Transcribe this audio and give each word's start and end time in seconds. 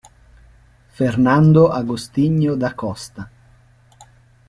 Fernando 0.89 1.71
Agostinho 1.71 2.57
da 2.57 2.73
Costa 2.73 3.31